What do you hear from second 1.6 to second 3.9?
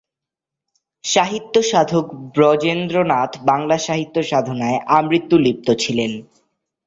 সাধক ব্রজেন্দ্রনাথ বাংলা